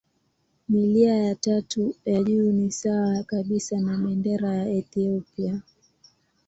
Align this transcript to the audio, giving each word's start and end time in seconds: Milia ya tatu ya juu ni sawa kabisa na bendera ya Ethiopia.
Milia 0.69 1.15
ya 1.17 1.35
tatu 1.35 1.95
ya 2.05 2.23
juu 2.23 2.51
ni 2.51 2.71
sawa 2.71 3.23
kabisa 3.23 3.77
na 3.79 3.97
bendera 3.97 4.55
ya 4.55 4.69
Ethiopia. 4.69 5.61